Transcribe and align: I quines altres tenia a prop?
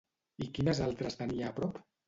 I 0.45 0.47
quines 0.55 0.81
altres 0.87 1.21
tenia 1.21 1.53
a 1.53 1.57
prop? 1.61 1.83